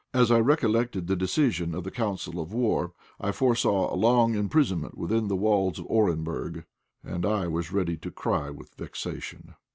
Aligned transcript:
As 0.15 0.31
I 0.31 0.39
recollected 0.39 1.05
the 1.05 1.15
decision 1.15 1.75
of 1.75 1.83
the 1.83 1.91
council 1.91 2.39
of 2.39 2.51
war, 2.51 2.91
I 3.19 3.31
foresaw 3.31 3.93
a 3.93 3.95
long 3.95 4.33
imprisonment 4.33 4.97
within 4.97 5.27
the 5.27 5.35
walls 5.35 5.77
of 5.77 5.85
Orenburg, 5.85 6.65
and 7.03 7.23
I 7.23 7.47
was 7.47 7.71
ready 7.71 7.97
to 7.97 8.09
cry 8.09 8.49
with 8.49 8.73
vexation. 8.73 9.53